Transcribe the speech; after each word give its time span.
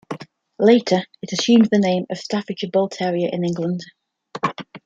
Later, 0.57 1.05
it 1.21 1.31
assumed 1.31 1.67
the 1.69 1.77
name 1.77 2.07
of 2.09 2.17
Staffordshire 2.17 2.71
Bull 2.73 2.89
Terrier 2.89 3.29
in 3.31 3.45
England. 3.45 3.83